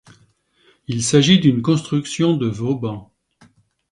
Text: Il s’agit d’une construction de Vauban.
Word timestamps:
Il 0.87 1.03
s’agit 1.03 1.39
d’une 1.39 1.61
construction 1.61 2.35
de 2.35 2.47
Vauban. 2.47 3.13